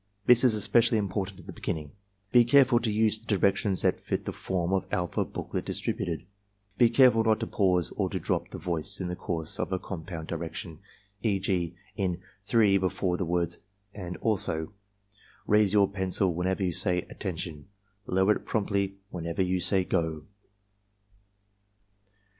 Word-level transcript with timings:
This 0.25 0.43
is 0.43 0.55
especially 0.55 0.97
important 0.97 1.39
in 1.41 1.45
the 1.45 1.51
beginning. 1.51 1.91
Be 2.31 2.43
careful 2.43 2.79
to 2.79 2.91
use 2.91 3.19
the 3.19 3.37
directions 3.37 3.83
that 3.83 3.99
fit 3.99 4.25
the 4.25 4.31
form 4.31 4.73
of 4.73 4.87
alpha 4.91 5.23
booklet 5.23 5.63
distributed. 5.63 6.25
Be 6.79 6.89
careful 6.89 7.23
not 7.23 7.39
to 7.41 7.45
pause 7.45 7.91
or 7.91 8.09
to 8.09 8.17
drop 8.19 8.49
the 8.49 8.57
voice 8.57 8.99
in 8.99 9.09
the 9.09 9.15
course 9.15 9.59
of 9.59 9.71
a 9.71 9.77
compound 9.77 10.25
direction, 10.25 10.79
e. 11.21 11.37
g., 11.37 11.75
in 11.95 12.19
3, 12.47 12.79
before 12.79 13.15
the 13.15 13.25
words 13.25 13.59
"and 13.93 14.17
also." 14.21 14.73
Raise 15.45 15.71
your 15.71 15.87
pencil 15.87 16.33
whenever 16.33 16.63
you 16.63 16.71
say 16.73 17.03
"Attention." 17.03 17.67
Lower 18.07 18.31
it 18.37 18.43
promptly 18.43 18.95
whenever 19.11 19.43
you 19.43 19.59
say 19.59 19.83
"Go." 19.83 20.25